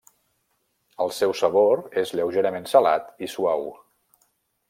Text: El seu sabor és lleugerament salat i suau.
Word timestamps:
El 1.05 1.11
seu 1.17 1.33
sabor 1.41 1.83
és 2.03 2.15
lleugerament 2.19 2.67
salat 2.73 3.13
i 3.27 3.31
suau. 3.35 3.65